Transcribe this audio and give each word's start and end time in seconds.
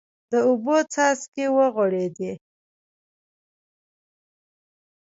د 0.31 0.33
اوبو 0.47 0.75
څاڅکی 0.93 1.45
ورغړېد. 1.55 2.17